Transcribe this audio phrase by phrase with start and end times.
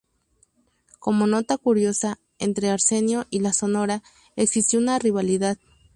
[0.97, 4.01] Como nota curiosa, entre Arsenio y la Sonora
[4.35, 5.59] existió una "rivalidad".